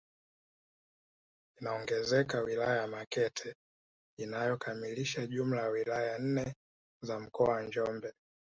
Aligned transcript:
Inaongezeka 1.59 2.41
wilaya 2.41 2.75
ya 2.81 2.87
Makete 2.87 3.55
inayokamilisha 4.19 5.27
jumla 5.27 5.61
ya 5.61 5.69
wilaya 5.69 6.19
nne 6.19 6.55
za 7.03 7.19
mkoa 7.19 7.49
wa 7.49 7.63
Njombe 7.63 8.13